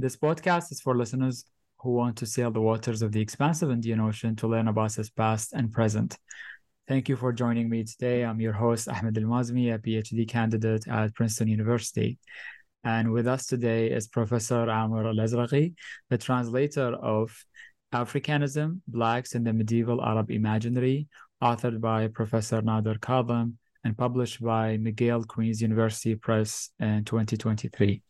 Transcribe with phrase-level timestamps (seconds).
[0.00, 1.44] This podcast is for listeners
[1.80, 5.10] who want to sail the waters of the expansive Indian Ocean to learn about its
[5.10, 6.16] past and present.
[6.86, 8.24] Thank you for joining me today.
[8.24, 12.16] I'm your host, Ahmed Al-Mazmi, a PhD candidate at Princeton University.
[12.84, 15.74] And with us today is Professor Amr Al-Azraki,
[16.10, 17.36] the translator of
[17.92, 21.08] Africanism, Blacks in the Medieval Arab Imaginary,
[21.42, 28.00] authored by Professor Nader Kadhem and published by McGill Queen's University Press in 2023.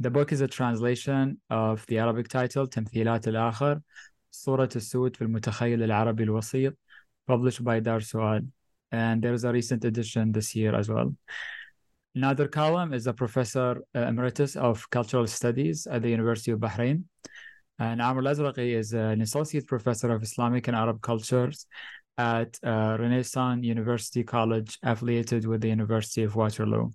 [0.00, 3.80] The book is a translation of the Arabic title تمثيلات الآخر
[4.30, 6.76] صورة السود في المتخيل العربي الوسيط
[7.26, 8.48] published by Dar Suad.
[8.92, 11.14] And there is a recent edition this year as well.
[12.16, 17.02] Nader Kadhem is a professor emeritus of cultural studies at the University of Bahrain.
[17.80, 21.66] And Amr Al-Azraki is an associate professor of Islamic and Arab cultures
[22.16, 26.90] at uh, Renison University College, affiliated with the University of Waterloo.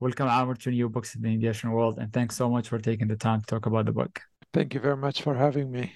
[0.00, 3.06] Welcome, Amr, to New Books in the Indian World, and thanks so much for taking
[3.06, 4.22] the time to talk about the book.
[4.54, 5.92] Thank you very much for having me.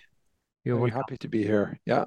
[0.62, 0.96] You're Very welcome.
[0.98, 1.80] happy to be here.
[1.86, 2.04] Yeah.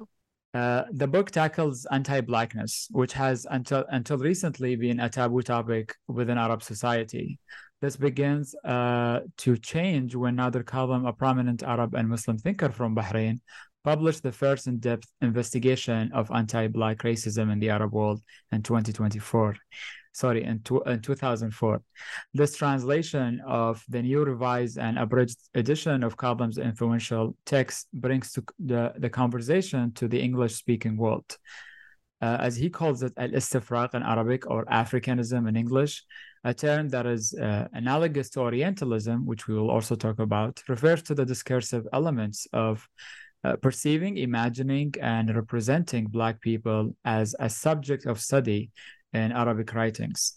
[0.54, 6.38] Uh, the book tackles anti-blackness, which has until until recently been a taboo topic within
[6.38, 7.40] Arab society.
[7.80, 12.94] This begins uh, to change when Nader Kadhem, a prominent Arab and Muslim thinker from
[12.94, 13.40] Bahrain,
[13.82, 18.22] published the first in-depth investigation of anti-black racism in the Arab world
[18.52, 19.56] in 2024
[20.18, 21.80] sorry, in, two, in 2004.
[22.34, 28.44] This translation of the new revised and abridged edition of Kadhem's influential text brings to
[28.58, 31.38] the, the conversation to the English-speaking world.
[32.20, 36.04] Uh, as he calls it, al-istifraq in Arabic or Africanism in English,
[36.42, 41.02] a term that is uh, analogous to Orientalism, which we will also talk about, refers
[41.02, 42.88] to the discursive elements of
[43.44, 48.70] uh, perceiving, imagining, and representing Black people as a subject of study
[49.12, 50.34] in Arabic writings.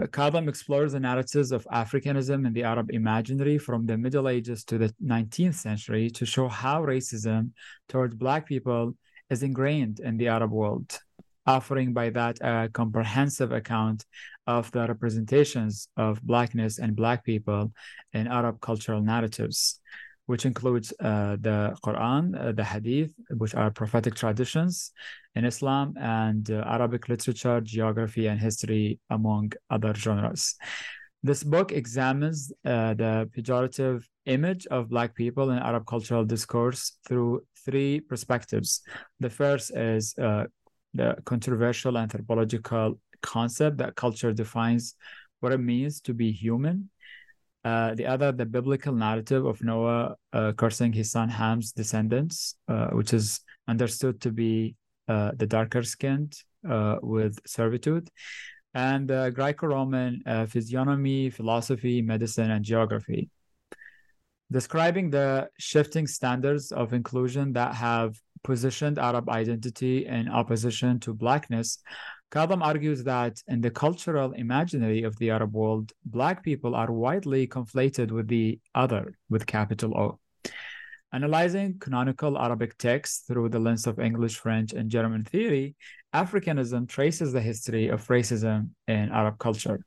[0.00, 4.64] Uh, Kadhem explores the narratives of Africanism in the Arab imaginary from the Middle Ages
[4.64, 7.50] to the 19th century to show how racism
[7.88, 8.94] towards Black people
[9.30, 10.98] is ingrained in the Arab world,
[11.46, 14.04] offering by that a comprehensive account
[14.46, 17.72] of the representations of Blackness and Black people
[18.12, 19.80] in Arab cultural narratives
[20.26, 24.92] which includes uh, the Quran, uh, the Hadith, which are prophetic traditions
[25.34, 30.56] in Islam, and uh, Arabic literature, geography, and history, among other genres.
[31.22, 37.42] This book examines uh, the pejorative image of Black people in Arab cultural discourse through
[37.64, 38.82] three perspectives.
[39.20, 40.44] The first is uh,
[40.94, 44.94] the controversial anthropological concept that culture defines
[45.40, 46.90] what it means to be human
[47.66, 52.90] uh, the other, the biblical narrative of Noah uh, cursing his son Ham's descendants, uh,
[52.90, 54.76] which is understood to be
[55.08, 58.08] uh, the darker skinned uh, with servitude,
[58.74, 63.30] and Greco Roman physiognomy, philosophy, medicine, and geography.
[64.52, 68.14] Describing the shifting standards of inclusion that have
[68.44, 71.78] positioned Arab identity in opposition to Blackness,
[72.32, 77.46] Kadhem argues that in the cultural imaginary of the Arab world, Black people are widely
[77.46, 80.18] conflated with the other, with capital O.
[81.12, 85.76] Analyzing canonical Arabic texts through the lens of English, French, and German theory,
[86.12, 89.80] Africanism traces the history of racism in Arab culture.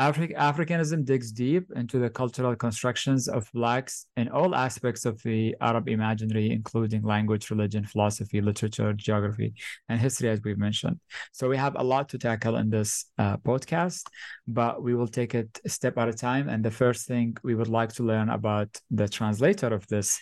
[0.00, 5.54] Afri- Africanism digs deep into the cultural constructions of Blacks in all aspects of the
[5.60, 9.52] Arab imaginary, including language, religion, philosophy, literature, geography,
[9.90, 10.98] and history, as we've mentioned.
[11.32, 14.04] So we have a lot to tackle in this uh, podcast,
[14.48, 16.48] but we will take it step at a time.
[16.48, 20.18] And the first thing we would like to learn about the translator of this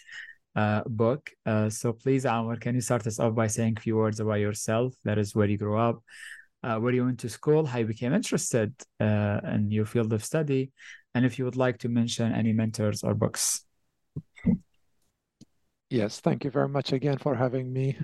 [0.57, 1.31] uh, book.
[1.47, 4.41] Uh, so please, Amr, can you start us off by saying a few words about
[4.41, 4.93] yourself?
[5.05, 6.03] That is where you grew up,
[6.63, 10.25] uh, where you went to school, how you became interested uh, in your field of
[10.25, 10.73] study,
[11.15, 13.65] and if you would like to mention any mentors or books.
[15.91, 17.97] Yes, thank you very much again for having me.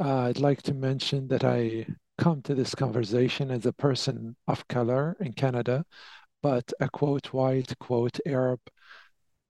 [0.00, 1.86] Uh, I'd like to mention that I
[2.18, 5.84] come to this conversation as a person of color in Canada,
[6.42, 8.60] but a quote white, quote Arab,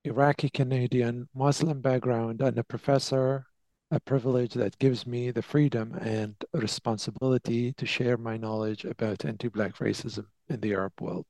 [0.03, 3.45] Iraqi Canadian, Muslim background, and a professor
[3.91, 9.75] a privilege that gives me the freedom and responsibility to share my knowledge about anti-Black
[9.77, 11.25] racism in the Arab world.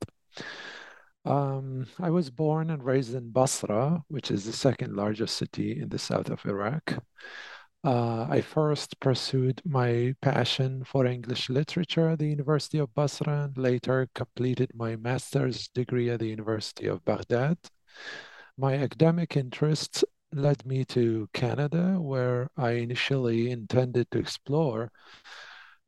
[1.24, 5.88] Um, I was born and raised in Basra, which is the second largest city in
[5.88, 7.02] the south of Iraq.
[7.82, 13.56] Uh, I first pursued my passion for English literature at the University of Basra and
[13.56, 17.56] later completed my master's degree at the University of Baghdad.
[18.58, 24.90] My academic interests led me to Canada, where I initially intended to explore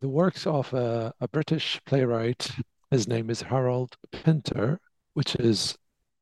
[0.00, 2.50] the works of a, a British playwright.
[2.90, 4.80] His name is Harold Pinter,
[5.14, 5.76] which is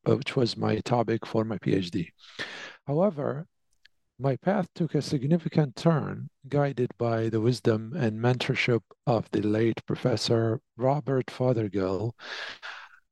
[0.09, 2.09] uh, which was my topic for my PhD.
[2.87, 3.47] However,
[4.19, 9.85] my path took a significant turn, guided by the wisdom and mentorship of the late
[9.87, 12.13] Professor Robert Fothergill,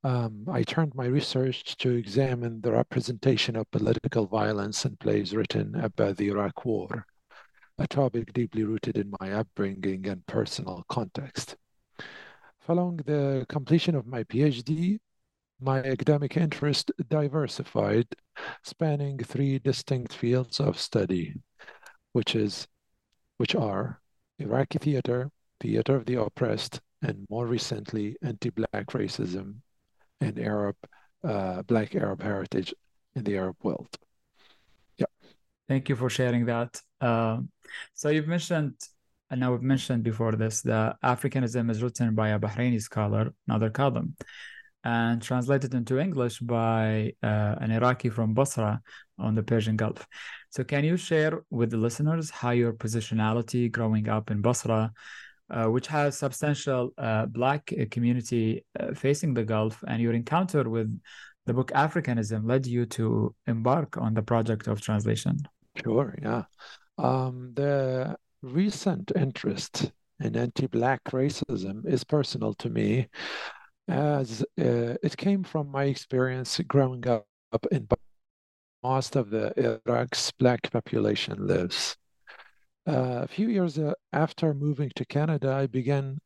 [0.04, 5.74] um, I turned my research to examine the representation of political violence in plays written
[5.74, 7.04] about the Iraq War,
[7.78, 11.56] a topic deeply rooted in my upbringing and personal context.
[12.60, 14.98] Following the completion of my PhD,
[15.60, 18.06] my academic interest diversified,
[18.62, 21.34] spanning three distinct fields of study,
[22.12, 22.68] which is
[23.38, 24.00] which are
[24.38, 25.30] Iraqi theater,
[25.60, 29.56] theater of the oppressed, and more recently, anti-Black racism
[30.20, 30.76] and Arab,
[31.24, 32.74] uh, Black Arab heritage
[33.14, 33.88] in the Arab world.
[34.96, 35.06] Yeah.
[35.68, 36.80] Thank you for sharing that.
[37.00, 37.38] Uh,
[37.94, 38.74] so you've mentioned,
[39.30, 43.70] and now we've mentioned before this, that Africanism is written by a Bahraini scholar, Nader
[43.70, 44.14] Kadhem,
[44.84, 48.80] and translated into English by uh, an Iraqi from Basra
[49.18, 50.06] on the Persian Gulf.
[50.50, 54.92] So can you share with the listeners how your positionality growing up in Basra
[55.66, 61.00] which has substantial uh, Black community uh, facing the Gulf, and your encounter with
[61.46, 65.38] the book Africanism led you to embark on the project of translation.
[65.82, 66.44] Sure, yeah.
[66.98, 73.08] Um, the recent interest in anti-Black racism is personal to me,
[73.88, 77.24] as uh, it came from my experience growing up
[77.70, 77.88] in
[78.82, 81.96] most of the Iraq's Black population lives.
[82.88, 86.18] Uh, a few years uh, after moving to Canada, I began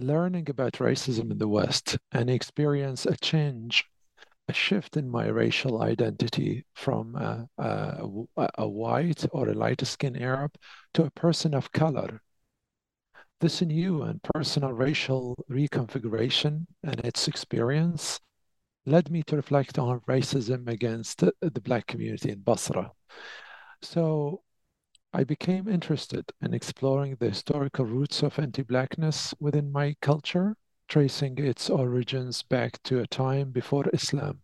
[0.00, 3.84] learning about racism in the West and experienced a change,
[4.48, 8.02] a shift in my racial identity from a, a,
[8.58, 10.56] a white or a light skinned Arab
[10.94, 12.20] to a person of color.
[13.40, 18.18] This new and personal racial reconfiguration and its experience
[18.86, 22.90] led me to reflect on racism against the Black community in Basra.
[23.82, 24.42] So
[25.12, 30.56] I became interested in exploring the historical roots of anti-blackness within my culture,
[30.88, 34.40] tracing its origins back to a time before Islam.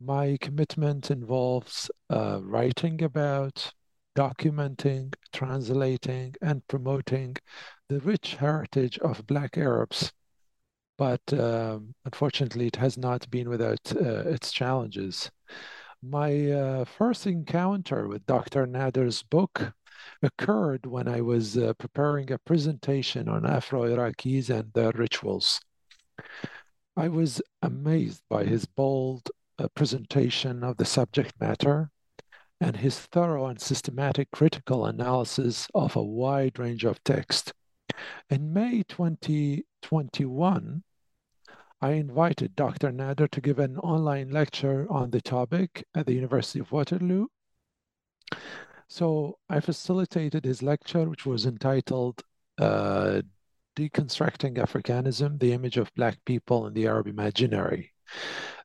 [0.00, 3.72] My commitment involves uh, writing about,
[4.16, 7.36] documenting, translating, and promoting
[7.88, 10.12] the rich heritage of Black Arabs.
[10.98, 15.30] But um, unfortunately, it has not been without uh, its challenges.
[16.04, 18.66] My uh, first encounter with Dr.
[18.66, 19.72] Nader's book
[20.20, 25.60] occurred when I was uh, preparing a presentation on Afro Iraqis and their rituals.
[26.96, 29.30] I was amazed by his bold
[29.60, 31.90] uh, presentation of the subject matter
[32.60, 37.52] and his thorough and systematic critical analysis of a wide range of text.
[38.28, 40.82] In May 2021,
[41.82, 42.92] I invited Dr.
[42.92, 47.26] Nader to give an online lecture on the topic at the University of Waterloo.
[48.86, 52.22] So I facilitated his lecture, which was entitled
[52.58, 53.22] uh,
[53.74, 57.92] Deconstructing Africanism, the Image of Black People in the Arab Imaginary.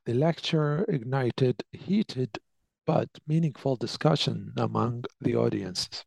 [0.04, 2.38] The lecture ignited heated
[2.86, 6.04] but meaningful discussion among the audiences.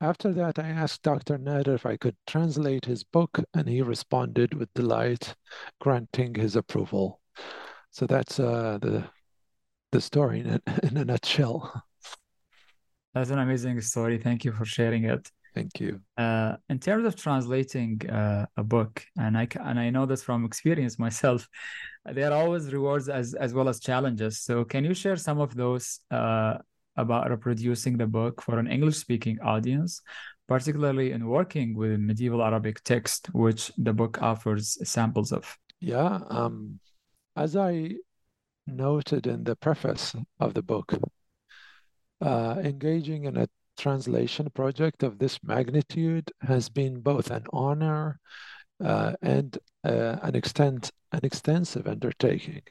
[0.00, 1.38] After that, I asked Dr.
[1.38, 5.34] Nader if I could translate his book, and he responded with delight,
[5.80, 7.20] granting his approval.
[7.90, 9.04] So that's uh, the
[9.92, 11.84] the story in a, in a nutshell.
[13.14, 14.18] That's an amazing story.
[14.18, 15.30] Thank you for sharing it.
[15.54, 16.00] Thank you.
[16.18, 20.44] Uh, in terms of translating uh, a book, and I and I know this from
[20.44, 21.48] experience myself,
[22.04, 24.40] there are always rewards as as well as challenges.
[24.40, 26.58] So, can you share some of those uh,
[26.96, 30.00] about reproducing the book for an English-speaking audience,
[30.48, 35.56] particularly in working with medieval Arabic text, which the book offers samples of?
[35.80, 36.80] Yeah, um,
[37.36, 37.96] as I
[38.66, 40.94] noted in the preface of the book,
[42.20, 48.20] uh, engaging in a translation project of this magnitude has been both an honor
[48.82, 52.62] uh, and uh, an extent an extensive undertaking.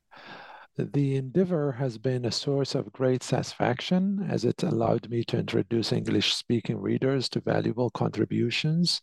[0.75, 5.91] The endeavor has been a source of great satisfaction as it allowed me to introduce
[5.91, 9.01] English speaking readers to valuable contributions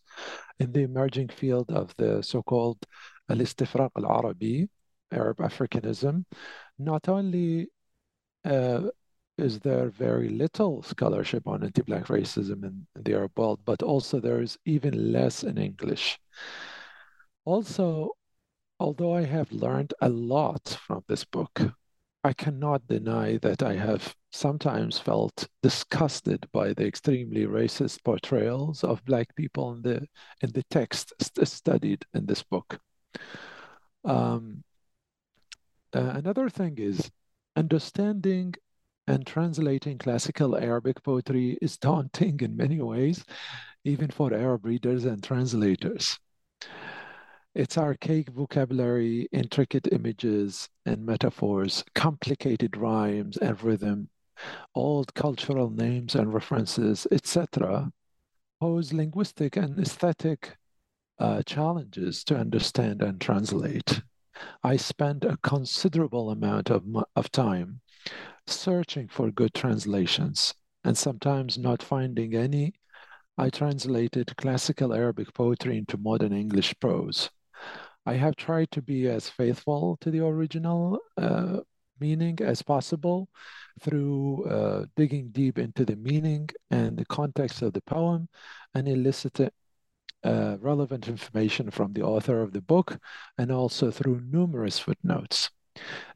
[0.59, 2.85] in the emerging field of the so called
[3.29, 4.67] Al Istifraq al Arabi,
[5.13, 6.25] Arab Africanism.
[6.77, 7.69] Not only
[8.43, 8.89] uh,
[9.37, 14.19] is there very little scholarship on anti Black racism in the Arab world, but also
[14.19, 16.19] there is even less in English.
[17.45, 18.11] Also,
[18.81, 21.61] although I have learned a lot from this book,
[22.23, 29.05] I cannot deny that I have sometimes felt disgusted by the extremely racist portrayals of
[29.05, 30.07] Black people in the
[30.41, 32.79] in the text st studied in this book.
[34.03, 34.63] Um,
[35.93, 37.11] uh, another thing is
[37.55, 38.55] understanding
[39.05, 43.23] and translating classical Arabic poetry is daunting in many ways,
[43.83, 46.19] even for Arab readers and translators.
[47.53, 54.09] Its archaic vocabulary, intricate images and metaphors, complicated rhymes and rhythm,
[54.73, 57.91] old cultural names and references, etc.,
[58.61, 60.55] pose linguistic and aesthetic
[61.19, 64.01] uh, challenges to understand and translate.
[64.63, 66.85] I spent a considerable amount of,
[67.17, 67.81] of time
[68.47, 70.53] searching for good translations
[70.85, 72.75] and sometimes not finding any,
[73.37, 77.29] I translated classical Arabic poetry into modern English prose.
[78.05, 81.59] I have tried to be as faithful to the original uh,
[81.99, 83.29] meaning as possible
[83.79, 88.27] through uh, digging deep into the meaning and the context of the poem
[88.73, 89.51] and eliciting
[90.23, 92.97] uh, relevant information from the author of the book
[93.37, 95.49] and also through numerous footnotes.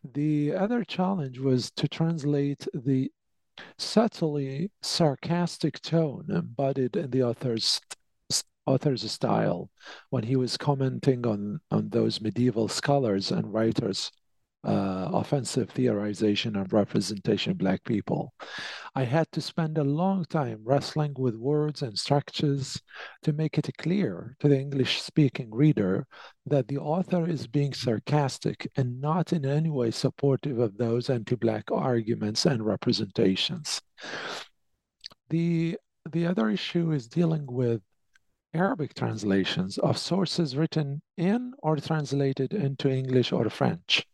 [0.03, 3.11] The other challenge was to translate the
[3.77, 7.79] subtly sarcastic tone embodied in the author's
[8.65, 9.69] author's style
[10.09, 14.11] when he was commenting on on those medieval scholars and writers
[14.65, 18.33] uh, offensive theorization and representation of Black people.
[18.95, 22.81] I had to spend a long time wrestling with words and structures
[23.21, 26.07] to make it clear to the English speaking reader
[26.47, 31.35] that the author is being sarcastic and not in any way supportive of those anti
[31.35, 33.81] Black arguments and representations.
[35.29, 35.77] The,
[36.11, 37.81] the other issue is dealing with
[38.55, 44.07] Arabic translations of sources written in or translated into English or French.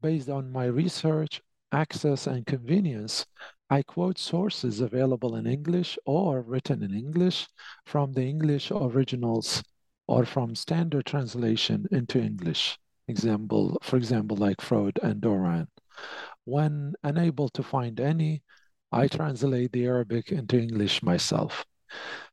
[0.00, 1.40] Based on my research,
[1.70, 3.24] access, and convenience,
[3.70, 7.46] I quote sources available in English or written in English
[7.86, 9.62] from the English originals
[10.08, 12.78] or from standard translation into English.
[13.06, 15.68] Example, for example, like Froude and Doran.
[16.44, 18.42] When unable to find any,
[18.90, 21.64] I translate the Arabic into English myself.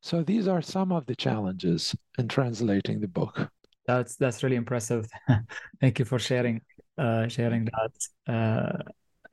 [0.02, 3.50] So these are some of the challenges in translating the book.
[3.86, 5.08] That's that's really impressive.
[5.82, 6.62] Thank you for sharing
[6.98, 8.34] uh, sharing that.
[8.34, 8.84] Uh,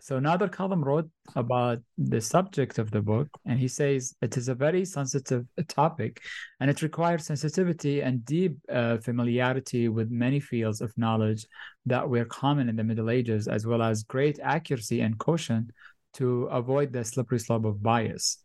[0.01, 4.49] so Nader Kadhem wrote about the subject of the book, and he says it is
[4.49, 6.23] a very sensitive topic,
[6.61, 11.47] and it requires sensitivity and deep uh, familiarity with many fields of knowledge
[11.87, 15.71] that were common in the Middle Ages, as well as great accuracy and caution
[16.15, 18.39] to avoid the slippery slope of bias.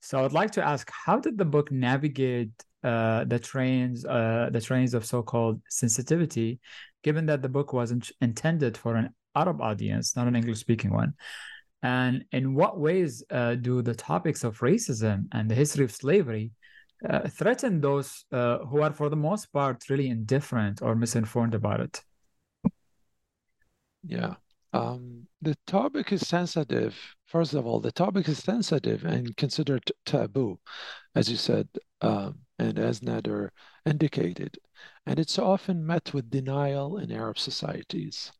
[0.00, 2.50] So I'd like to ask, how did the book navigate
[2.82, 6.60] uh, the trains, uh, the trains of so-called sensitivity,
[7.02, 11.14] given that the book wasn't intended for an Arab audience, not an English-speaking one?
[11.82, 16.52] And in what ways uh, do the topics of racism and the history of slavery
[17.08, 21.80] uh, threaten those uh, who are, for the most part, really indifferent or misinformed about
[21.80, 22.02] it?
[24.02, 24.34] Yeah.
[24.72, 26.96] Um, the topic is sensitive.
[27.30, 30.58] First of all, the topic is sensitive and considered taboo,
[31.14, 31.68] as you said,
[32.00, 33.50] um, and as Nader
[33.86, 34.58] indicated,
[35.06, 38.32] and it's often met with denial in Arab societies.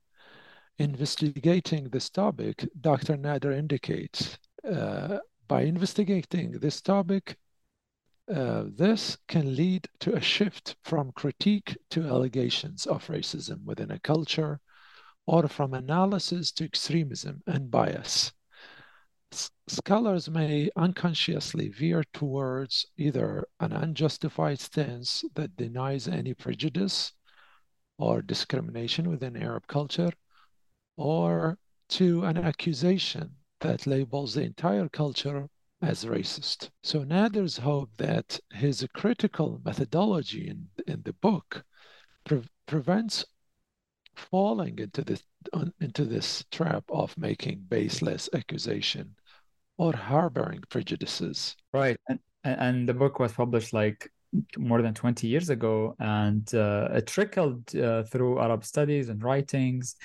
[0.81, 3.17] Investigating this topic, Dr.
[3.17, 4.37] Nader indicates
[4.69, 7.37] uh, by investigating this topic,
[8.29, 14.01] uh, this can lead to a shift from critique to allegations of racism within a
[14.01, 14.59] culture
[15.27, 18.33] or from analysis to extremism and bias.
[19.69, 27.13] Scholars may unconsciously veer towards either an unjustified stance that denies any prejudice
[27.97, 30.11] or discrimination within Arab culture,
[30.97, 31.57] or
[31.89, 35.49] to an accusation that labels the entire culture
[35.81, 36.71] as racist.
[36.83, 41.65] So Nader's hope that his critical methodology in, in the book
[42.25, 43.25] pre- prevents
[44.15, 45.23] falling into this
[45.81, 49.15] into this trap of making baseless accusation
[49.81, 51.57] or harboring prejudices.
[51.73, 54.11] Right, and and the book was published like
[54.57, 59.97] more than 20 years ago and uh, it trickled uh, through arab studies and writings.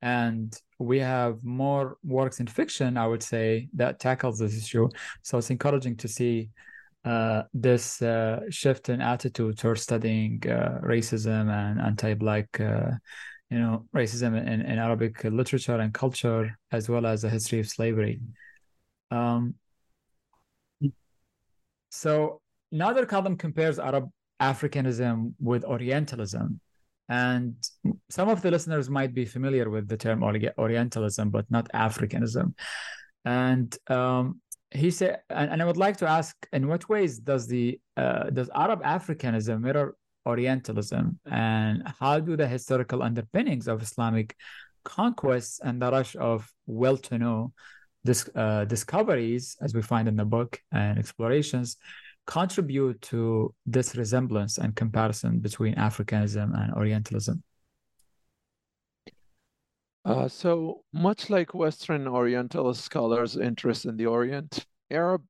[0.00, 4.88] And we have more works in fiction i would say that tackles this issue.
[5.22, 6.48] So it's encouraging to see
[7.04, 12.90] uh, this uh, shift in attitude towards studying uh, racism and anti-black uh,
[13.50, 17.66] you know racism in, in arabic literature and culture as well as the history of
[17.66, 18.20] slavery
[19.10, 19.54] um,
[21.90, 22.40] so
[22.72, 24.08] Nader Kadhem compares Arab
[24.40, 26.60] Africanism with Orientalism.
[27.08, 27.54] And
[28.10, 32.54] some of the listeners might be familiar with the term Orientalism, but not Africanism.
[33.24, 37.46] And um, he said, and, and, I would like to ask, in what ways does
[37.46, 39.96] the uh, does Arab Africanism mirror
[40.26, 44.36] Orientalism, and how do the historical underpinnings of Islamic
[44.84, 47.52] conquests and the rush of well-to-know
[48.04, 51.76] dis- uh, discoveries, as we find in the book, and explorations,
[52.26, 57.42] contribute to this resemblance and comparison between Africanism and Orientalism?
[60.04, 65.22] Uh, so much like Western Orientalist scholars' interest in the Orient, Arab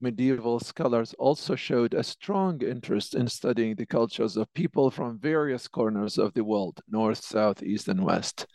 [0.00, 5.66] medieval scholars also showed a strong interest in studying the cultures of people from various
[5.66, 8.46] corners of the world, north, south, east, and west.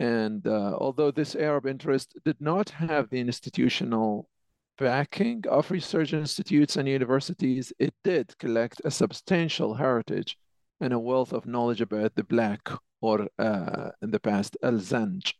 [0.00, 4.30] And uh, although this Arab interest did not have the institutional
[4.78, 10.38] backing of research institutes and universities, it did collect a substantial heritage
[10.80, 12.66] and a wealth of knowledge about the Black,
[13.02, 15.34] or uh, in the past, Al Zanj.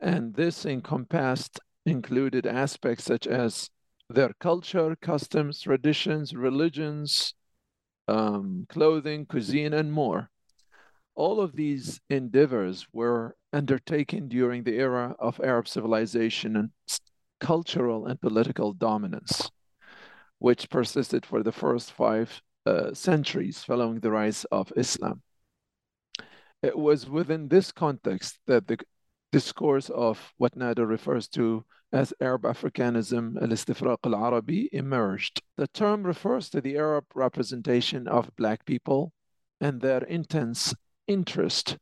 [0.00, 3.68] And this encompassed included aspects such as
[4.08, 7.34] their culture, customs, traditions, religions,
[8.08, 10.30] um, clothing, cuisine, and more.
[11.14, 16.70] All of these endeavors were undertaken during the era of Arab civilization and
[17.40, 19.50] cultural and political dominance,
[20.38, 25.22] which persisted for the first five uh, centuries following the rise of Islam.
[26.62, 28.78] It was within this context that the
[29.32, 35.42] discourse of what Nader refers to as Arab Africanism, al-istifraq al-Arabi, emerged.
[35.56, 39.12] The term refers to the Arab representation of Black people
[39.60, 40.74] and their intense
[41.06, 41.76] interest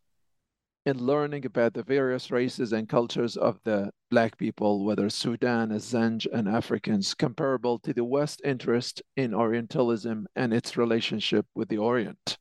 [0.87, 6.27] in learning about the various races and cultures of the Black people, whether Sudan, Zanj,
[6.33, 12.39] and Africans, comparable to the West interest in Orientalism and its relationship with the Orient.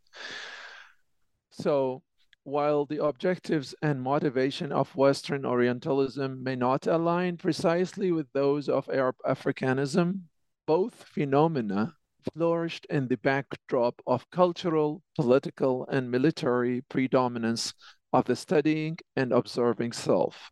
[1.52, 2.02] So,
[2.43, 8.89] while the objectives and motivation of Western Orientalism may not align precisely with those of
[8.89, 10.21] Arab Africanism,
[10.65, 11.93] both phenomena
[12.34, 17.73] flourished in the backdrop of cultural, political, and military predominance
[18.12, 20.52] of the studying and observing self.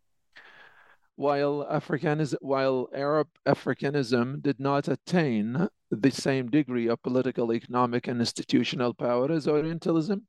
[1.16, 8.20] While, Africanism, while Arab Africanism did not attain the same degree of political, economic, and
[8.20, 10.26] institutional power as Orientalism,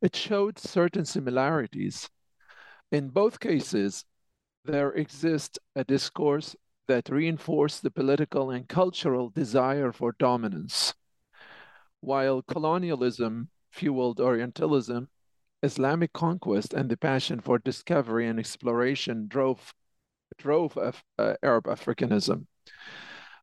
[0.00, 2.08] it showed certain similarities.
[2.90, 4.04] In both cases,
[4.64, 6.56] there exists a discourse
[6.88, 10.94] that reinforced the political and cultural desire for dominance.
[12.00, 15.08] While colonialism fueled Orientalism,
[15.62, 19.72] Islamic conquest and the passion for discovery and exploration drove
[20.38, 22.46] drove Af uh, Arab Africanism.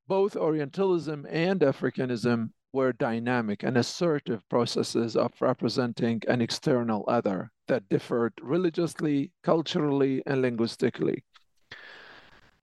[0.07, 7.87] Both Orientalism and Africanism were dynamic and assertive processes of representing an external other that
[7.89, 11.23] differed religiously, culturally, and linguistically.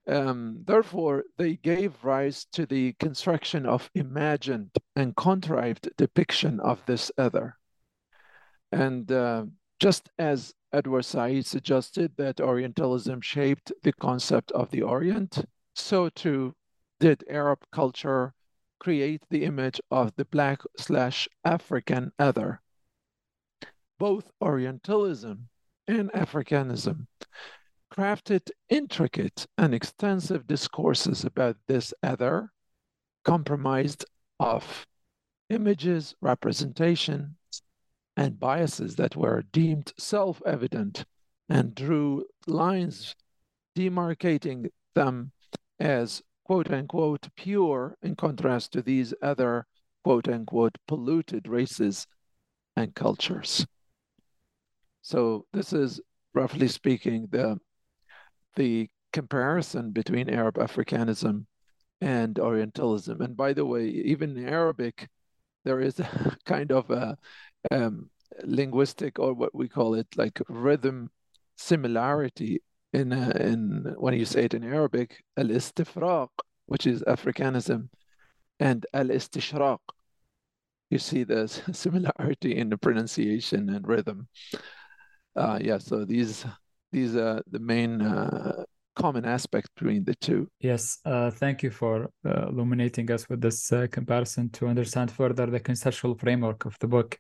[0.09, 7.11] Um, therefore, they gave rise to the construction of imagined and contrived depiction of this
[7.19, 7.57] other.
[8.77, 9.47] And uh,
[9.81, 16.55] just as Edward Said suggested that Orientalism shaped the concept of the Orient, so too
[17.01, 18.35] did Arab culture
[18.79, 22.61] create the image of the Black slash African other.
[23.99, 25.49] Both Orientalism
[25.89, 27.07] and Africanism
[27.91, 32.53] crafted intricate and extensive discourses about this other,
[33.25, 34.05] compromised
[34.39, 34.87] of
[35.49, 37.31] images, representations,
[38.17, 41.05] and biases that were deemed self evident
[41.49, 43.15] and drew lines
[43.77, 45.33] demarcating them
[45.79, 49.67] as quote unquote pure in contrast to these other
[50.05, 52.07] quote unquote polluted races
[52.77, 53.67] and cultures.
[55.03, 56.01] So this is
[56.35, 57.59] roughly speaking the
[58.57, 61.47] the comparison between Arab Africanism
[62.01, 63.21] and Orientalism.
[63.21, 65.09] And by the way, even in Arabic,
[65.65, 67.17] there is a kind of a
[67.71, 68.11] um,
[68.45, 71.11] linguistic or what we call it like rhythm
[71.57, 76.29] similarity in uh, in when you say it in Arabic, al-istifraq,
[76.67, 77.89] which is Africanism,
[78.61, 79.79] and al-istishraq.
[80.91, 84.29] You see the similarity in the pronunciation and rhythm.
[85.35, 86.45] Uh, yeah, so these
[86.93, 90.49] these are the main uh, common aspect between the two.
[90.61, 95.47] Yes, uh, thank you for uh, illuminating us with this uh, comparison to understand further
[95.47, 97.19] the conceptual framework of the book.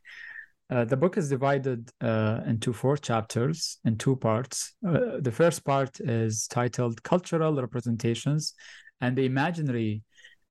[0.69, 4.75] Uh, the book is divided uh, into four chapters in two parts.
[4.87, 8.55] Uh, the first part is titled Cultural Representations
[9.01, 10.03] and the Imaginary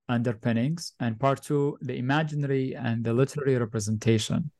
[0.07, 4.51] Underpinnings, and part two, The Imaginary and the Literary Representation.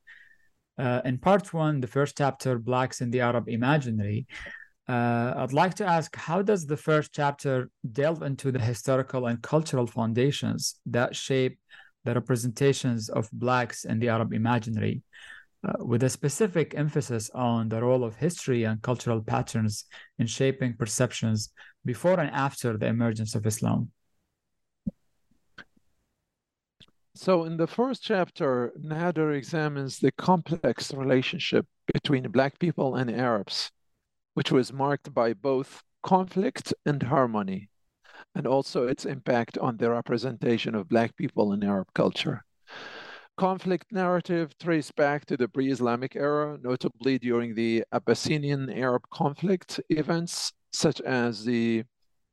[0.76, 4.26] Uh, in part one, the first chapter, Blacks in the Arab Imaginary,
[4.88, 9.40] uh, I'd like to ask how does the first chapter delve into the historical and
[9.42, 11.58] cultural foundations that shape
[12.04, 15.02] the representations of Blacks in the Arab imaginary?
[15.66, 19.84] Uh, with a specific emphasis on the role of history and cultural patterns
[20.18, 21.50] in shaping perceptions
[21.84, 23.90] before and after the emergence of Islam.
[27.14, 33.72] So, in the first chapter, Nader examines the complex relationship between Black people and Arabs,
[34.34, 37.70] which was marked by both conflict and harmony,
[38.34, 42.44] and also its impact on the representation of Black people in Arab culture
[43.36, 50.52] conflict narrative traced back to the pre-Islamic era, notably during the Abyssinian Arab conflict events,
[50.72, 51.84] such as the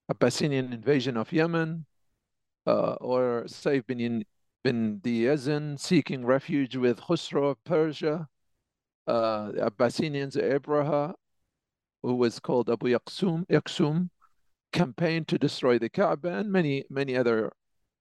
[0.10, 1.86] Abyssinian invasion of Yemen,
[2.66, 4.24] uh, or Saif bin,
[4.64, 8.28] bin Yazin seeking refuge with Khusro of Persia,
[9.08, 11.14] uh, the Abyssinians Abraha,
[12.02, 14.10] who was called Abu Yaqsum, Yaqsum
[14.72, 17.52] campaigned to destroy the Kaaba, and many, many other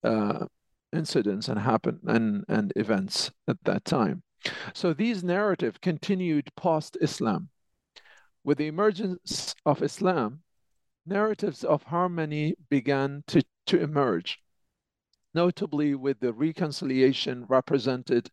[0.04, 0.46] uh,
[0.92, 4.22] incidents and happen and, and events at that time.
[4.74, 7.48] So these narrative continued post Islam.
[8.44, 10.42] With the emergence of Islam,
[11.06, 14.38] narratives of harmony began to, to emerge,
[15.32, 18.30] notably with the reconciliation represented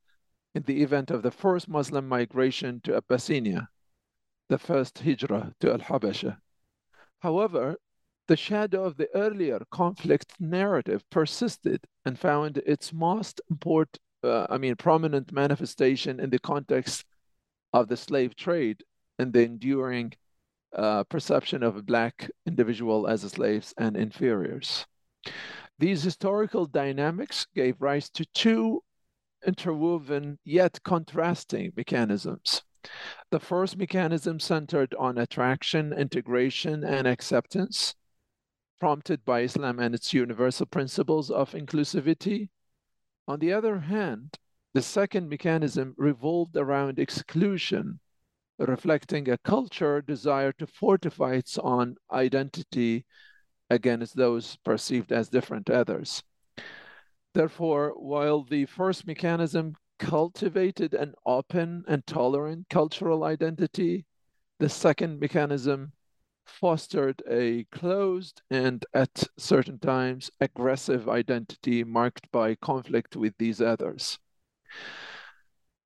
[0.55, 3.69] in the event of the first Muslim migration to Abyssinia,
[4.49, 6.37] the first hijrah to Al Habasha.
[7.19, 7.77] However,
[8.29, 14.59] the shadow of the earlier conflict narrative persisted and found its most important, uh, I
[14.59, 17.05] mean, prominent manifestation in the context
[17.73, 18.83] of the slave trade
[19.17, 20.13] and the enduring
[20.75, 24.85] uh, perception of a Black individual as slaves and inferiors.
[25.79, 28.83] These historical dynamics gave rise to two
[29.47, 32.61] interwoven yet contrasting mechanisms.
[33.31, 37.95] The first mechanism centered on attraction, integration, and acceptance,
[38.79, 42.49] prompted by Islam and its universal principles of inclusivity.
[43.27, 44.37] On the other hand,
[44.73, 47.99] the second mechanism revolved around exclusion,
[48.57, 53.05] reflecting a culture desire to fortify its own identity
[53.69, 56.23] against those perceived as different others.
[57.33, 64.05] Therefore, while the first mechanism cultivated an open and tolerant cultural identity,
[64.59, 65.91] the second mechanism
[66.49, 74.19] fostered a closed and at certain times aggressive identity marked by conflict with these others.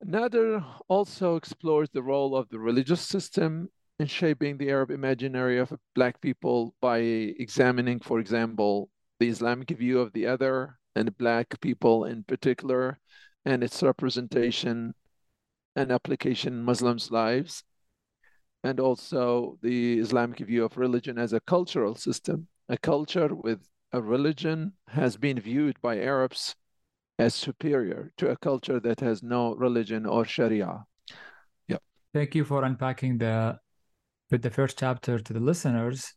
[0.05, 5.73] Nader also explores the role of the religious system in shaping the Arab imaginary of
[5.95, 12.05] Black people by examining, for example, the Islamic view of the other and Black people
[12.05, 12.99] in particular,
[13.45, 14.93] and its representation
[15.75, 17.63] and application in Muslims' lives,
[18.63, 22.47] and also the Islamic view of religion as a cultural system.
[22.69, 26.55] A culture with a religion has been viewed by Arabs
[27.19, 30.85] as superior to a culture that has no religion or Sharia.
[31.67, 31.77] Yeah.
[32.13, 33.57] Thank you for unpacking the
[34.31, 36.13] with the first chapter to the listeners.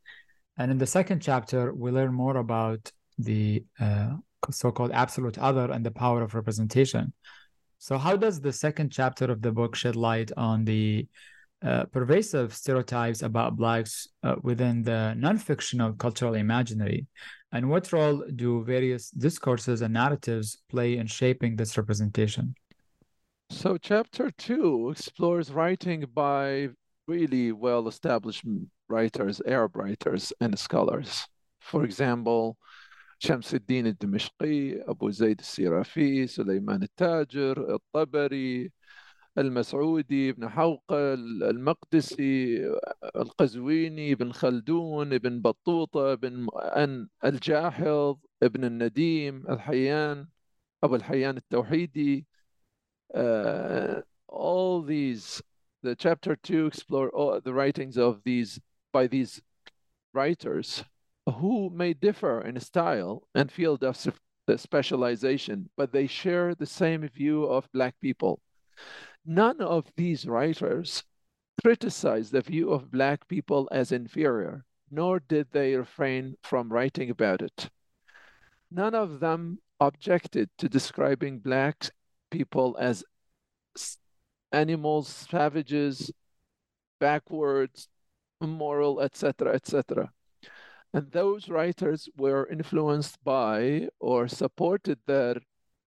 [0.56, 4.14] And in the second chapter, we learn more about the uh,
[4.50, 7.12] so-called absolute other and the power of representation.
[7.78, 11.06] So, how does the second chapter of the book shed light on the
[11.63, 17.07] uh, pervasive stereotypes about blacks uh, within the non-fictional cultural imaginary
[17.51, 22.55] And what role do various discourses and narratives play in shaping this representation?
[23.49, 26.69] So, chapter two explores writing by
[27.07, 28.45] really well established
[28.87, 31.27] writers, Arab writers, and scholars.
[31.59, 32.57] For example,
[33.19, 38.71] شمس الدين الدمشقي أبو زيد السيرافي سليمان التاجر الطبري
[39.37, 42.65] المسعودي ابن حوقل المقدسي
[43.15, 46.47] القزويني ابن خلدون ابن بطوطة ابن
[47.25, 50.27] الجاحظ ابن النديم الحيان
[50.83, 52.27] أبو الحيان التوحيدي
[53.15, 55.41] uh, all these
[55.83, 58.59] the chapter 2 explore all the writings of these
[58.93, 59.41] by these
[60.13, 60.83] writers
[61.39, 63.97] who may differ in style and field of
[64.57, 68.41] specialization but they share the same view of black people
[69.26, 71.04] none of these writers
[71.62, 77.42] criticized the view of black people as inferior nor did they refrain from writing about
[77.42, 77.70] it
[78.70, 81.90] none of them objected to describing black
[82.30, 83.04] people as
[84.52, 86.10] animals, savages,
[86.98, 87.88] backwards,
[88.40, 90.10] immoral, etc., etc.
[90.92, 95.36] And those writers were influenced by or supported their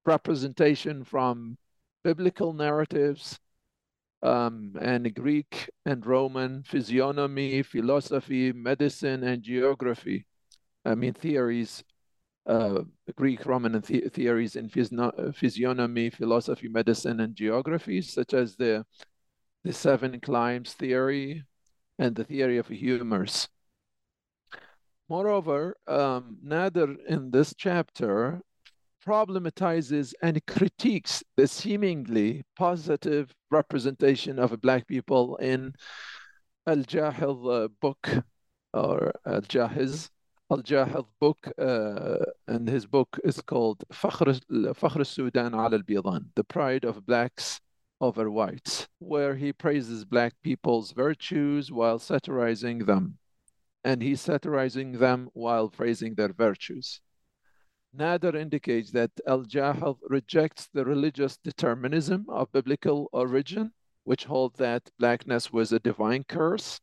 [0.06, 1.58] representation from
[2.04, 3.40] biblical narratives
[4.22, 10.26] um, and Greek and Roman physiognomy, philosophy, medicine, and geography.
[10.86, 11.84] I mean, theories
[12.50, 12.82] uh,
[13.16, 18.84] Greek Roman the theories in physiognomy, philosophy, medicine, and geography, such as the,
[19.64, 21.44] the seven climes theory
[22.00, 23.48] and the theory of humors.
[25.08, 28.42] Moreover, um, Nader in this chapter
[29.06, 35.74] problematizes and critiques the seemingly positive representation of Black people in
[36.68, 38.10] Al-Jahiz uh, book
[38.74, 40.10] or Al-Jahiz,
[40.52, 47.06] Al-Jahiz book, uh, and his book is called Fakhr, Sudan al al The Pride of
[47.06, 47.62] Blacks
[48.02, 53.18] over Whites, where he praises black people's virtues while satirizing them.
[53.84, 57.02] And he's satirizing them while praising their virtues.
[57.96, 63.72] Nader indicates that Al-Jahiz rejects the religious determinism of biblical origin,
[64.04, 66.80] which holds that blackness was a divine curse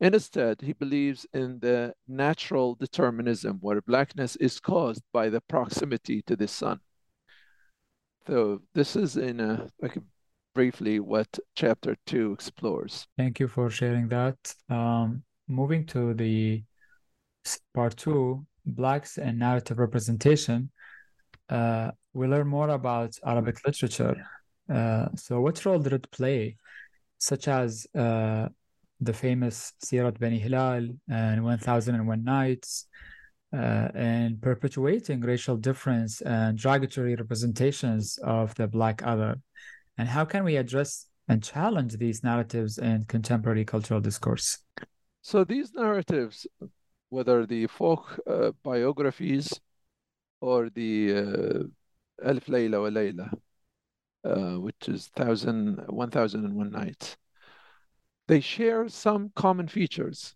[0.00, 6.36] Instead, he believes in the natural determinism where blackness is caused by the proximity to
[6.36, 6.80] the sun.
[8.26, 9.98] So this is in a, like
[10.54, 13.06] briefly what chapter two explores.
[13.18, 14.36] Thank you for sharing that.
[14.70, 16.64] Um, moving to the
[17.74, 20.70] part two, blacks and narrative representation,
[21.48, 24.16] uh, we learn more about Arabic literature.
[24.72, 26.56] Uh, so, what role did it play,
[27.18, 28.48] such as uh,
[29.00, 32.86] the famous Sirat Bani Hilal and 1001 Nights,
[33.52, 39.36] uh, and perpetuating racial difference and derogatory representations of the Black other.
[39.98, 44.58] And how can we address and challenge these narratives in contemporary cultural discourse?
[45.22, 46.46] So, these narratives,
[47.10, 49.60] whether the folk uh, biographies
[50.40, 53.32] or the uh, Alf Layla wa Layla,
[54.24, 57.16] uh, which is thousand, 1001 Nights,
[58.28, 60.34] they share some common features.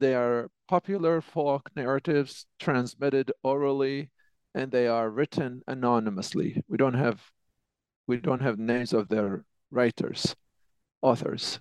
[0.00, 4.10] They are popular folk narratives transmitted orally,
[4.54, 6.62] and they are written anonymously.
[6.68, 7.30] We don't have
[8.06, 10.34] we don't have names of their writers,
[11.02, 11.60] authors.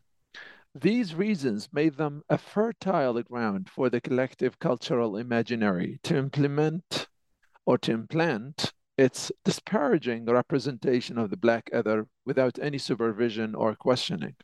[0.77, 7.07] These reasons made them a fertile ground for the collective cultural imaginary to implement
[7.65, 14.35] or to implant its disparaging representation of the Black other without any supervision or questioning.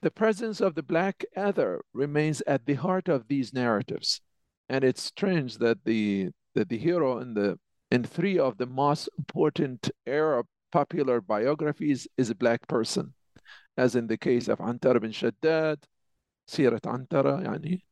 [0.00, 4.20] The presence of the black other remains at the heart of these narratives.
[4.68, 7.58] And it's strange that the that the hero in the
[7.90, 13.14] in three of the most important Arab popular biographies is a black person,
[13.76, 15.78] as in the case of Antar bin Shaddad,
[16.48, 17.82] Sirat Antara, yani,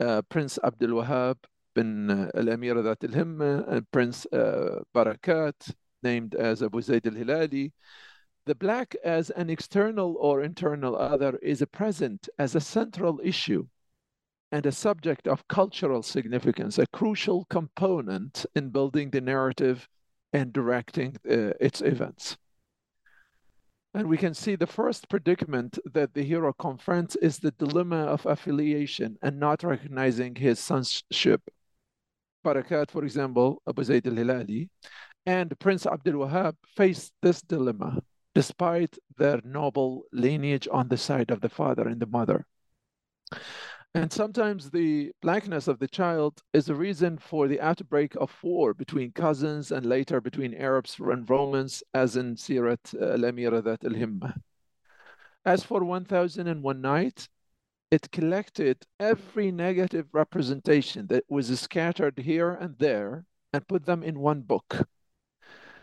[0.00, 1.36] uh, Prince Abdul Wahab
[1.74, 7.72] bin uh, Al-Amir Dhat al-Himma, and Prince uh, Barakat, named as Abu Zayd al-Hilali,
[8.44, 13.66] the black as an external or internal other is present as a central issue
[14.50, 19.88] and a subject of cultural significance, a crucial component in building the narrative
[20.32, 22.36] and directing uh, its events.
[23.94, 28.24] And we can see the first predicament that the hero confronts is the dilemma of
[28.24, 31.42] affiliation and not recognizing his sonship.
[32.44, 34.68] Barakat, for example, Abu Zayd al-Hilali,
[35.26, 38.02] and Prince Abdul Wahab faced this dilemma
[38.34, 42.46] despite their noble lineage on the side of the father and the mother.
[43.94, 48.72] And sometimes the blackness of the child is a reason for the outbreak of war
[48.72, 54.34] between cousins and later between Arabs and Romans, as in Sirat uh, al-Amira Dhat al-Himma.
[55.44, 57.28] As for 1001 Night,
[57.90, 64.18] it collected every negative representation that was scattered here and there and put them in
[64.20, 64.88] one book.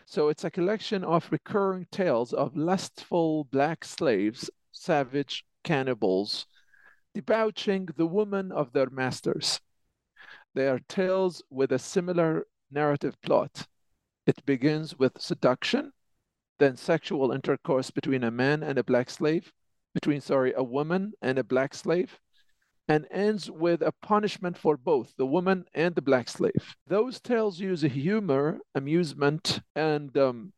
[0.04, 6.46] So it's a collection of recurring tales of lustful black slaves, savage cannibals,
[7.14, 9.60] debauching the women of their masters.
[10.54, 13.66] They are tales with a similar narrative plot.
[14.26, 15.92] It begins with seduction,
[16.58, 19.52] then sexual intercourse between a man and a black slave,
[19.94, 22.18] between, sorry, a woman and a black slave,
[22.88, 26.74] and ends with a punishment for both the woman and the black slave.
[26.86, 30.52] Those tales use humor, amusement, and um,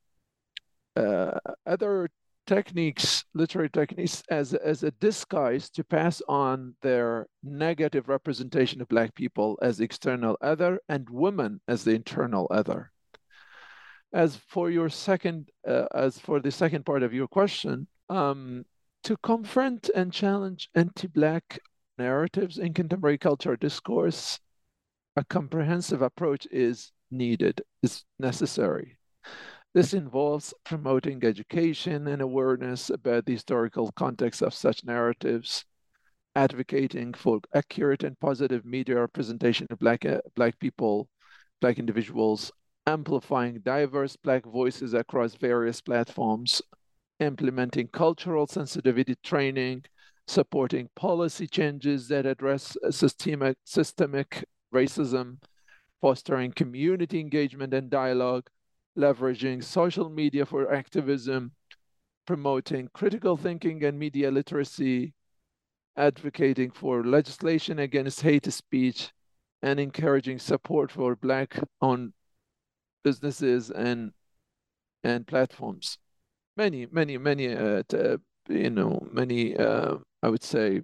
[0.97, 2.09] uh, other
[2.47, 9.15] techniques, literary techniques, as, as a disguise to pass on their negative representation of Black
[9.15, 12.91] people as external other and women as the internal other.
[14.13, 18.65] As for your second, uh, as for the second part of your question, um,
[19.05, 21.59] to confront and challenge anti-Black
[21.99, 24.39] narratives in contemporary cultural discourse,
[25.17, 28.97] a comprehensive approach is needed, is necessary.
[29.75, 35.65] This involves promoting education and awareness about the historical context of such narratives,
[36.37, 41.09] advocating for accurate and positive media representation of Black, uh, black people,
[41.63, 42.53] Black individuals,
[42.87, 46.61] amplifying diverse Black voices across various platforms,
[47.19, 49.85] implementing cultural sensitivity training,
[50.27, 55.39] supporting policy changes that address systemic, systemic racism,
[56.03, 58.51] fostering community engagement and dialogue,
[58.97, 61.53] leveraging social media for activism,
[62.27, 65.15] promoting critical thinking and media literacy,
[65.97, 69.13] advocating for legislation against hate speech,
[69.63, 72.13] and encouraging support for Black-owned
[73.05, 74.13] businesses and
[75.05, 75.99] and platforms.
[76.57, 80.83] Many, many, many, uh, to, you know, many, uh, I would say,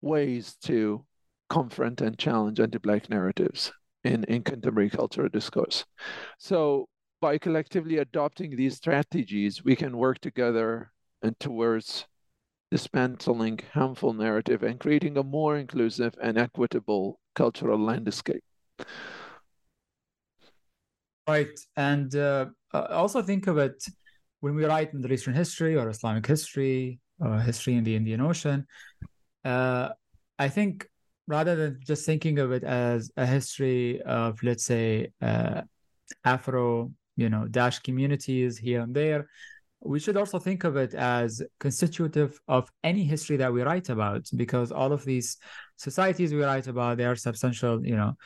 [0.00, 1.04] ways to
[1.48, 3.72] confront and challenge anti-Black narratives
[4.04, 5.84] in, in contemporary cultural discourse.
[6.38, 6.88] So
[7.20, 12.06] by collectively adopting these strategies, we can work together and towards
[12.70, 18.42] dismantling harmful narrative and creating a more inclusive and equitable cultural landscape.
[21.26, 21.58] Right.
[21.76, 23.82] And uh, also think of it
[24.40, 28.66] when we write Middle Eastern history or Islamic history, or history in the Indian Ocean.
[29.44, 29.90] Uh,
[30.38, 30.86] I think
[31.26, 35.62] rather than just thinking of it as a history of, let's say, uh,
[36.24, 39.28] Afro, you know, dash communities here and there,
[39.80, 44.28] we should also think of it as constitutive of any history that we write about,
[44.34, 45.36] because all of these
[45.76, 48.16] societies we write about, they are substantial, you know,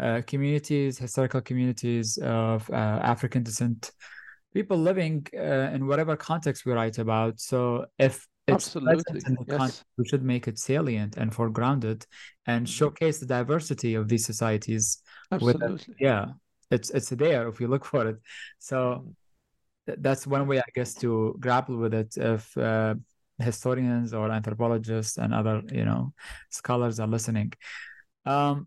[0.00, 3.90] uh, communities, historical communities of uh, African descent,
[4.52, 7.40] people living uh, in whatever context we write about.
[7.40, 9.22] So if Absolutely.
[9.46, 9.84] yes.
[9.96, 12.04] we should make it salient and foregrounded
[12.46, 12.72] and Mm-hmm.
[12.72, 15.02] showcase the diversity of these societies.
[15.30, 15.56] with.
[15.56, 15.94] Absolutely.
[16.00, 16.24] yeah,
[16.70, 18.16] it's it's there if you look for it.
[18.58, 19.14] So Mhm.
[19.86, 22.16] th- that's one way, I guess, to grapple with it.
[22.16, 22.94] If uh,
[23.38, 26.12] historians or anthropologists and other, you know,
[26.50, 27.52] scholars are listening.
[28.24, 28.66] Um,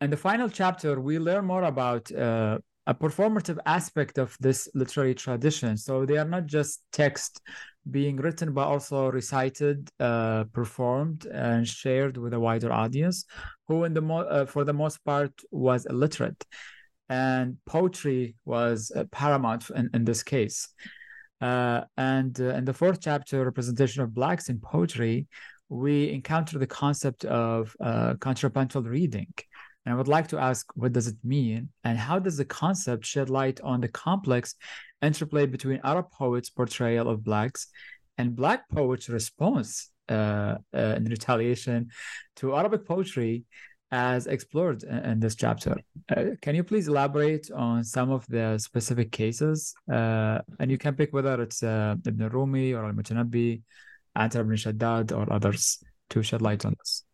[0.00, 5.14] in the final chapter, we learn more about uh, a performative aspect of this literary
[5.14, 5.76] tradition.
[5.76, 7.40] So they are not just text
[7.90, 13.24] being written, but also recited, uh, performed, and shared with a wider audience,
[13.68, 16.44] who, in the mo- uh, for the most part, was illiterate,
[17.08, 20.68] and poetry was uh, paramount in, in this case.
[21.40, 25.26] Uh, and uh, in the fourth chapter, representation of blacks in poetry,
[25.68, 29.32] we encounter the concept of uh, contrapuntal reading.
[29.86, 31.68] And I would like to ask, what does it mean?
[31.84, 34.56] And how does the concept shed light on the complex
[35.00, 37.68] interplay between Arab poets' portrayal of Blacks
[38.18, 41.90] and Black poets' response uh, uh, in retaliation
[42.36, 43.44] to Arabic poetry
[43.92, 45.76] as explored in, in this chapter?
[46.08, 49.72] Uh, can you please elaborate on some of the specific cases?
[49.88, 53.62] Uh, and you can pick whether it's uh, Ibn Rumi or Al-Mutanabbi,
[54.16, 55.78] Antar ibn Shaddad or others
[56.10, 57.04] to shed light on this.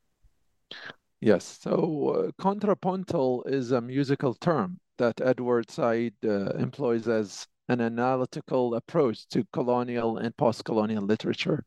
[1.25, 7.81] Yes, so uh, contrapuntal is a musical term that Edward Said uh, employs as an
[7.81, 11.65] analytical approach to colonial and post-colonial literature.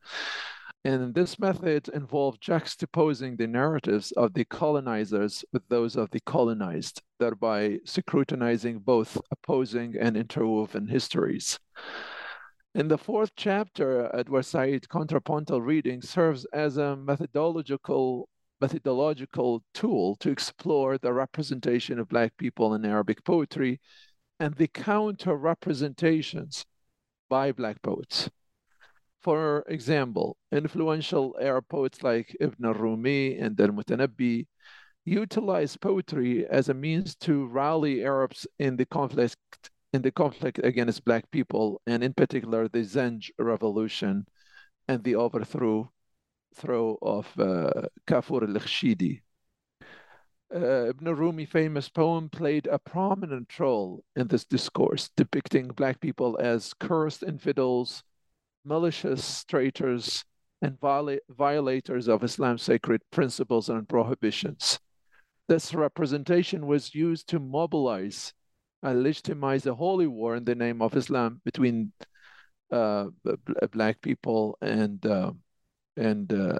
[0.83, 7.01] And this method involved juxtaposing the narratives of the colonizers with those of the colonized,
[7.17, 11.57] thereby scrutinizing both opposing and interwoven histories.
[12.73, 18.27] In the fourth chapter, Edward Said contrapuntal reading serves as a methodological
[18.61, 23.79] methodological tool to explore the representation of Black people in Arabic poetry
[24.39, 26.65] and the counter representations
[27.29, 28.29] by Black poets.
[29.21, 34.47] For example, influential Arab poets like Ibn al-Rumi and al-Mutanabbi
[35.03, 39.39] utilize poetry as a means to rally Arabs in the conflict
[39.93, 44.27] in the conflict against Black people, and in particular the Zenj revolution
[44.89, 45.89] and the overthrow
[46.55, 49.21] throw of uh, Kafur al-Ikhshidi.
[50.53, 56.37] Uh, Ibn Rumi famous poem played a prominent role in this discourse, depicting Black people
[56.39, 58.03] as cursed infidels,
[58.63, 60.23] malicious traitors,
[60.61, 64.79] and viola violators of Islam's sacred principles and prohibitions.
[65.47, 68.33] This representation was used to mobilize
[68.81, 71.91] and legitimize a holy war in the name of Islam between
[72.71, 73.05] uh,
[73.71, 75.31] Black people and uh,
[75.97, 76.59] and uh,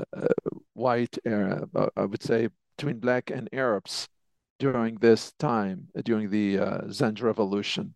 [0.74, 4.08] white Arab, I would say between black and Arabs
[4.60, 6.82] during this time, during the uh,
[7.22, 7.96] Revolution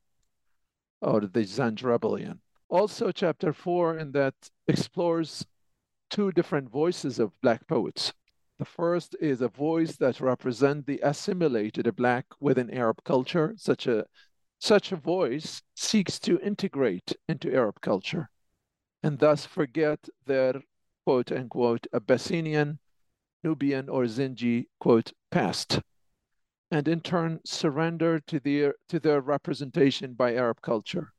[1.02, 2.42] or the Zenj Rebellion.
[2.70, 4.36] Also, chapter four in that
[4.68, 5.46] explores
[6.10, 8.14] two different voices of black poets.
[8.58, 13.54] The first is a voice that represents the assimilated black within Arab culture.
[13.58, 14.06] Such a
[14.60, 18.30] such a voice seeks to integrate into Arab culture
[19.04, 20.62] and thus forget their
[21.10, 22.78] quote unquote Abyssinian,
[23.44, 25.82] Nubian, or Zinji, quote past,
[26.70, 31.12] and in turn surrender to their to their representation by Arab culture.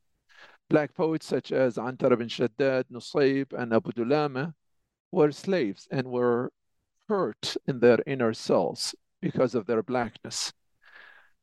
[0.68, 4.54] Black poets such as Antar bin Shaddad, Nusayb, and Abu Dulama
[5.10, 6.52] were slaves and were
[7.08, 10.52] hurt in their inner selves because of their blackness.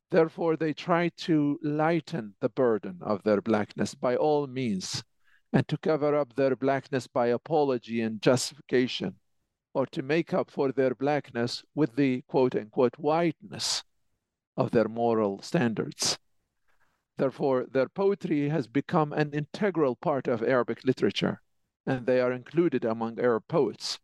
[0.09, 5.03] Therefore, they tried to lighten the burden of their blackness by all means
[5.53, 9.15] and to cover up their blackness by apology and justification,
[9.73, 13.83] or to make up for their blackness with the quote unquote whiteness
[14.55, 16.17] of their moral standards.
[17.17, 21.41] Therefore, their poetry has become an integral part of Arabic literature,
[21.85, 23.99] and they are included among Arab poets.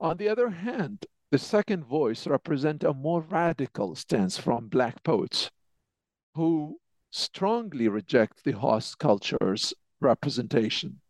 [0.00, 5.50] On the other hand, the second voice represents a more radical stance from Black poets
[6.34, 6.78] who
[7.10, 9.72] strongly reject the host cultures
[10.04, 11.00] representation.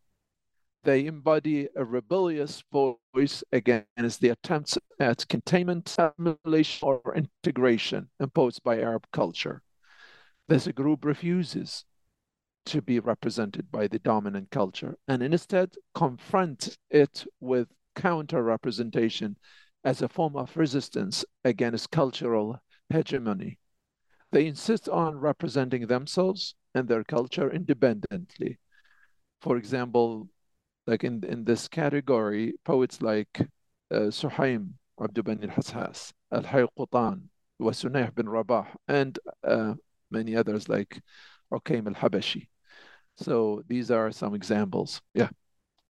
[0.85, 8.81] They embody a rebellious voice against the attempts at containment, assimilation, or integration imposed by
[8.81, 9.63] Arab culture.
[10.47, 11.87] This group refuses
[12.67, 19.37] to be represented by the dominant culture and instead confront it with counter representation
[19.85, 22.59] as a form of resistance against cultural
[22.91, 23.59] hegemony.
[24.33, 28.59] They insist on representing themselves and their culture independently
[29.45, 30.27] for example,
[30.87, 33.47] like in, in this category, poets like
[33.91, 37.25] uh, Suhaim Abdu Bani al-Hashas, Al-Hay Qutan,
[37.61, 39.75] Wasunayh bin Rabah, and uh,
[40.11, 40.99] many others like
[41.53, 42.49] Ukaim al-Habashi.
[43.17, 45.03] So these are some examples.
[45.13, 45.29] Yeah.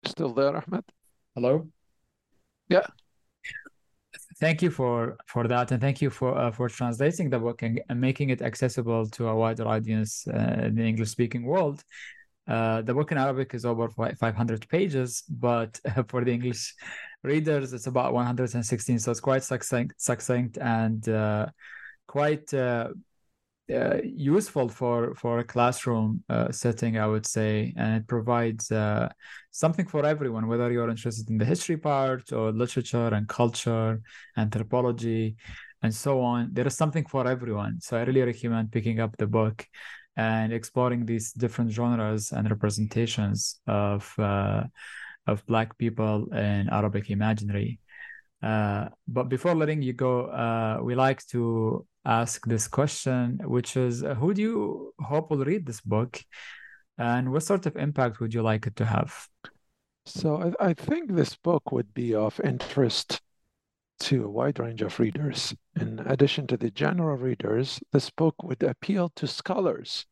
[0.04, 0.84] Still there, Ahmed?
[1.36, 1.68] Hello?
[2.68, 2.86] Yeah.
[4.40, 7.80] Thank you for for that, and thank you for uh, for translating the book and,
[7.88, 11.84] and, making it accessible to a wider audience uh, in the English speaking world.
[12.46, 16.74] Uh, the book in Arabic is over 500 pages, but for the English
[17.22, 18.98] readers, it's about 116.
[18.98, 21.46] So it's quite succinct, succinct and uh,
[22.06, 22.88] quite uh,
[23.72, 28.70] uh useful for for a classroom uh, setting, I would say, and it provides
[29.50, 34.02] something for everyone, whether you're interested in the history part or literature and culture,
[34.36, 35.36] anthropology,
[35.84, 36.50] and so on.
[36.52, 37.80] There is something for everyone.
[37.80, 39.64] So I really recommend picking up the book
[40.16, 44.64] and exploring these different genres and representations of uh,
[45.26, 47.78] of Black people in Arabic imaginary.
[48.42, 54.04] Uh, but before letting you go, uh, we like to ask this question, which is,
[54.18, 56.20] who do you hope will read this book,
[56.98, 59.26] and what sort of impact would you like it to have?
[60.04, 63.22] So I, I think this book would be of interest
[64.00, 65.54] to a wide range of readers.
[65.80, 70.06] In addition to the general readers, this book would appeal to scholars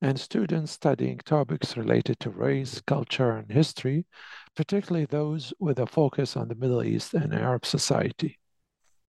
[0.00, 4.06] and students studying topics related to race, culture, and history,
[4.54, 8.38] particularly those with a focus on the Middle East and Arab society.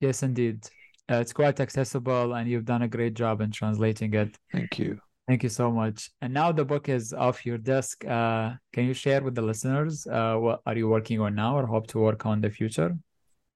[0.00, 0.64] Yes, indeed.
[1.10, 4.36] Uh, it's quite accessible, and you've done a great job in translating it.
[4.52, 5.00] Thank you.
[5.26, 6.10] Thank you so much.
[6.22, 8.04] And now the book is off your desk.
[8.06, 11.66] Uh, can you share with the listeners uh, what are you working on now or
[11.66, 12.96] hope to work on in the future?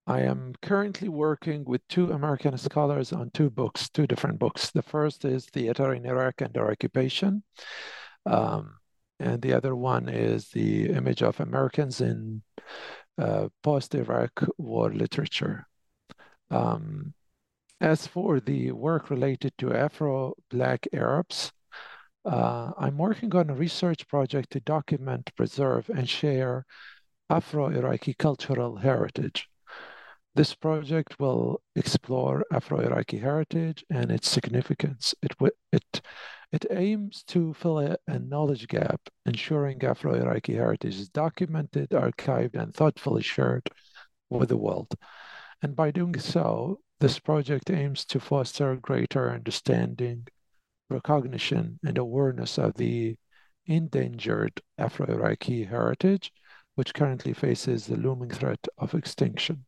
[0.06, 4.70] I am currently working with two American scholars on two books, two different books.
[4.70, 7.44] The first is Theater in Iraq and Their Occupation.
[8.26, 8.78] Um,
[9.20, 12.42] and the other one is The Image of Americans in
[13.16, 15.68] uh, post Iraq war literature.
[16.50, 17.14] Um,
[17.80, 21.52] as for the work related to Afro Black Arabs,
[22.24, 26.66] uh, I'm working on a research project to document, preserve, and share
[27.30, 29.48] Afro Iraqi cultural heritage.
[30.34, 35.14] This project will explore Afro-Iraqi heritage and its significance.
[35.22, 35.32] It,
[35.72, 36.00] it,
[36.50, 42.74] it aims to fill a, a knowledge gap, ensuring Afro-Iraqi heritage is documented, archived, and
[42.74, 43.68] thoughtfully shared
[44.30, 44.94] with the world.
[45.60, 50.28] And by doing so, this project aims to foster greater understanding,
[50.88, 53.16] recognition, and awareness of the
[53.66, 56.32] endangered Afro-Iraqi heritage,
[56.74, 59.66] which currently faces the looming threat of extinction.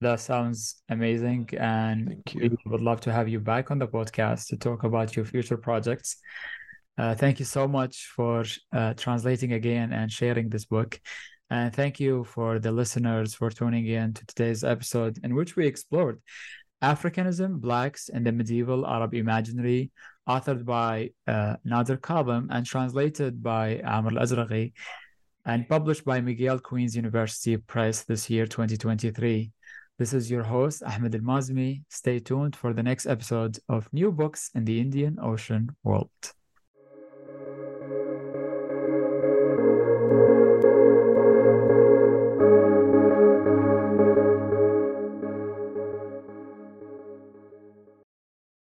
[0.00, 1.48] That sounds amazing.
[1.58, 5.24] And we would love to have you back on the podcast to talk about your
[5.24, 6.18] future projects.
[6.98, 11.00] Uh, thank you so much for uh, translating again and sharing this book.
[11.48, 15.66] And thank you for the listeners for tuning in to today's episode, in which we
[15.66, 16.20] explored
[16.82, 19.90] Africanism, Blacks, and the Medieval Arab Imaginary,
[20.28, 24.72] authored by uh, Nader Kadhem and translated by Amir Al Azraqi,
[25.44, 29.52] and published by McGill-Queen's University Press this year, 2023.
[29.98, 31.82] This is your host, Ahmed Al Mazmi.
[31.88, 36.10] Stay tuned for the next episode of New Books in the Indian Ocean World.